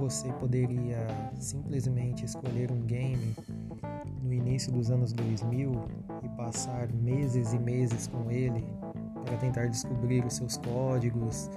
você 0.00 0.32
poderia 0.34 1.06
simplesmente 1.38 2.24
escolher 2.24 2.70
um 2.72 2.80
game 2.80 3.34
no 4.22 4.32
início 4.32 4.72
dos 4.72 4.90
anos 4.90 5.12
2000 5.12 5.72
e 6.22 6.28
passar 6.30 6.92
meses 6.92 7.52
e 7.52 7.58
meses 7.58 8.06
com 8.06 8.30
ele 8.30 8.64
para 9.24 9.36
tentar 9.36 9.66
descobrir 9.66 10.24
os 10.24 10.34
seus 10.34 10.56
códigos, 10.56 11.50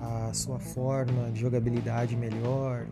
a 0.00 0.32
sua 0.32 0.58
forma 0.58 1.30
de 1.32 1.40
jogabilidade 1.40 2.16
melhor, 2.16 2.86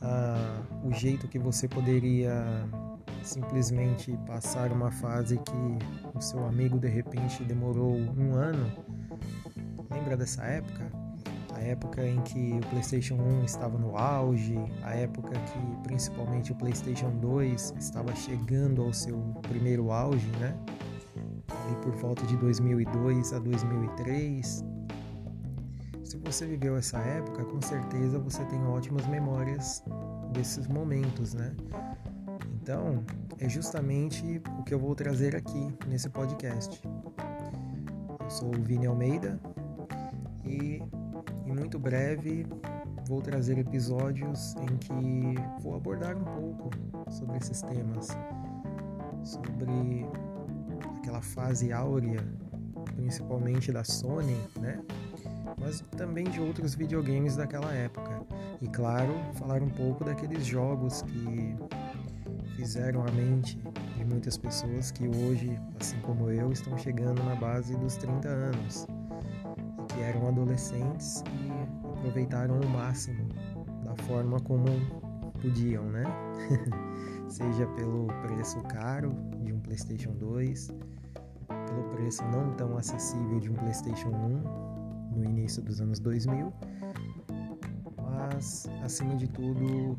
a, 0.00 0.62
o 0.84 0.92
jeito 0.92 1.28
que 1.28 1.38
você 1.38 1.66
poderia 1.68 2.32
simplesmente 3.22 4.16
passar 4.26 4.70
uma 4.72 4.90
fase 4.90 5.38
que 5.38 6.16
o 6.16 6.20
seu 6.20 6.46
amigo 6.46 6.78
de 6.78 6.88
repente 6.88 7.42
demorou 7.44 7.96
um 7.96 8.34
ano. 8.34 8.72
Lembra 9.90 10.16
dessa 10.16 10.42
época? 10.44 10.95
A 11.56 11.60
época 11.60 12.06
em 12.06 12.20
que 12.20 12.52
o 12.52 12.60
PlayStation 12.68 13.14
1 13.14 13.44
estava 13.44 13.78
no 13.78 13.96
auge, 13.96 14.58
a 14.82 14.94
época 14.94 15.30
que 15.30 15.88
principalmente 15.88 16.52
o 16.52 16.54
PlayStation 16.54 17.10
2 17.16 17.74
estava 17.78 18.14
chegando 18.14 18.82
ao 18.82 18.92
seu 18.92 19.18
primeiro 19.40 19.90
auge, 19.90 20.28
né? 20.38 20.54
Ali 21.48 21.76
por 21.76 21.92
volta 21.92 22.26
de 22.26 22.36
2002 22.36 23.32
a 23.32 23.38
2003. 23.38 24.64
Se 26.04 26.18
você 26.18 26.44
viveu 26.44 26.76
essa 26.76 26.98
época, 26.98 27.42
com 27.46 27.60
certeza 27.62 28.18
você 28.18 28.44
tem 28.44 28.62
ótimas 28.66 29.06
memórias 29.06 29.82
desses 30.34 30.66
momentos, 30.68 31.32
né? 31.32 31.56
Então, 32.60 33.02
é 33.38 33.48
justamente 33.48 34.42
o 34.58 34.62
que 34.62 34.74
eu 34.74 34.78
vou 34.78 34.94
trazer 34.94 35.34
aqui 35.34 35.74
nesse 35.86 36.10
podcast. 36.10 36.82
Eu 38.20 38.30
sou 38.30 38.54
o 38.54 38.62
Vini 38.62 38.86
Almeida 38.86 39.40
e 40.44 40.82
em 41.46 41.52
muito 41.52 41.78
breve 41.78 42.46
vou 43.08 43.22
trazer 43.22 43.58
episódios 43.58 44.54
em 44.56 44.76
que 44.78 45.62
vou 45.62 45.76
abordar 45.76 46.16
um 46.16 46.24
pouco 46.24 46.70
sobre 47.10 47.36
esses 47.36 47.62
temas, 47.62 48.08
sobre 49.22 50.06
aquela 50.98 51.22
fase 51.22 51.72
áurea, 51.72 52.20
principalmente 52.96 53.70
da 53.70 53.84
Sony, 53.84 54.36
né? 54.58 54.80
Mas 55.58 55.80
também 55.96 56.24
de 56.24 56.40
outros 56.40 56.74
videogames 56.74 57.36
daquela 57.36 57.72
época. 57.72 58.22
E 58.60 58.66
claro, 58.66 59.14
falar 59.34 59.62
um 59.62 59.70
pouco 59.70 60.04
daqueles 60.04 60.44
jogos 60.44 61.02
que 61.02 61.56
fizeram 62.56 63.06
a 63.06 63.10
mente 63.12 63.58
de 63.96 64.04
muitas 64.04 64.36
pessoas 64.36 64.90
que 64.90 65.06
hoje, 65.06 65.58
assim 65.80 65.98
como 66.00 66.30
eu, 66.30 66.50
estão 66.50 66.76
chegando 66.76 67.22
na 67.22 67.36
base 67.36 67.76
dos 67.76 67.96
30 67.96 68.28
anos, 68.28 68.86
que 69.96 70.02
eram 70.02 70.28
adolescentes 70.28 71.24
e 71.26 71.88
aproveitaram 71.98 72.60
o 72.60 72.68
máximo 72.68 73.28
da 73.82 73.96
forma 74.04 74.38
como 74.40 74.66
podiam, 75.40 75.84
né? 75.84 76.04
Seja 77.28 77.66
pelo 77.68 78.06
preço 78.22 78.60
caro 78.64 79.14
de 79.42 79.52
um 79.52 79.60
PlayStation 79.60 80.12
2, 80.12 80.70
pelo 81.48 81.84
preço 81.94 82.22
não 82.26 82.52
tão 82.52 82.76
acessível 82.76 83.40
de 83.40 83.50
um 83.50 83.54
PlayStation 83.54 84.10
1 84.10 85.16
no 85.16 85.24
início 85.24 85.62
dos 85.62 85.80
anos 85.80 85.98
2000, 85.98 86.52
mas 87.96 88.68
acima 88.82 89.16
de 89.16 89.26
tudo 89.28 89.96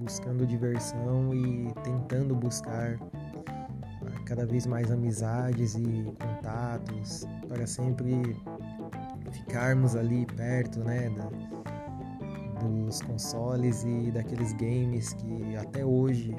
buscando 0.00 0.46
diversão 0.46 1.32
e 1.34 1.72
tentando 1.82 2.34
buscar 2.34 2.98
ah, 3.46 4.20
cada 4.24 4.44
vez 4.44 4.66
mais 4.66 4.90
amizades 4.90 5.74
e 5.74 6.12
contatos 6.20 7.26
para 7.48 7.66
sempre 7.66 8.36
ficarmos 9.48 9.96
ali 9.96 10.26
perto, 10.36 10.80
né, 10.80 11.08
da, 11.08 11.30
dos 12.62 13.00
consoles 13.00 13.82
e 13.82 14.10
daqueles 14.10 14.52
games 14.52 15.14
que 15.14 15.56
até 15.56 15.84
hoje 15.84 16.36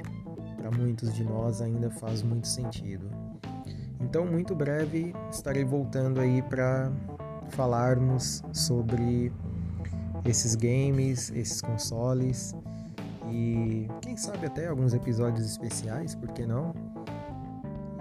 para 0.56 0.70
muitos 0.70 1.14
de 1.16 1.24
nós 1.24 1.60
ainda 1.60 1.90
faz 1.90 2.22
muito 2.22 2.48
sentido. 2.48 3.10
Então, 4.00 4.26
muito 4.26 4.56
breve 4.56 5.14
estarei 5.32 5.66
voltando 5.66 6.20
aí 6.20 6.42
para 6.44 6.92
falarmos 7.50 8.44
sobre 8.54 9.32
esses 10.24 10.54
games, 10.54 11.32
esses 11.32 11.62
consoles 11.62 12.54
e 13.32 13.88
quem 14.02 14.16
sabe 14.16 14.46
até 14.46 14.68
alguns 14.68 14.94
episódios 14.94 15.46
especiais, 15.50 16.14
por 16.14 16.30
que 16.30 16.46
não? 16.46 16.76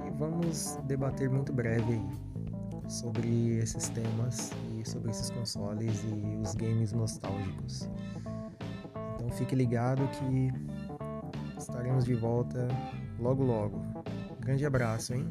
E 0.07 0.11
vamos 0.11 0.79
debater 0.87 1.31
muito 1.31 1.53
breve 1.53 1.95
aí 1.95 2.28
sobre 2.89 3.59
esses 3.59 3.89
temas 3.91 4.51
e 4.75 4.89
sobre 4.89 5.11
esses 5.11 5.31
consoles 5.31 6.03
e 6.05 6.37
os 6.43 6.55
games 6.55 6.93
nostálgicos. 6.93 7.89
Então 9.15 9.31
fique 9.31 9.55
ligado 9.55 10.09
que 10.09 10.53
estaremos 11.59 12.05
de 12.05 12.15
volta 12.15 12.67
logo 13.19 13.45
logo. 13.45 13.83
Grande 14.41 14.65
abraço, 14.65 15.15
hein? 15.15 15.29